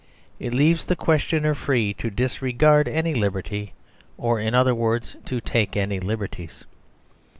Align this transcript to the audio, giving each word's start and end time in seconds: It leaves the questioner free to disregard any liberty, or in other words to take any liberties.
It 0.39 0.51
leaves 0.51 0.85
the 0.85 0.95
questioner 0.95 1.53
free 1.53 1.93
to 1.93 2.09
disregard 2.09 2.87
any 2.87 3.13
liberty, 3.13 3.73
or 4.17 4.39
in 4.39 4.55
other 4.55 4.73
words 4.73 5.15
to 5.25 5.39
take 5.39 5.77
any 5.77 5.99
liberties. 5.99 6.65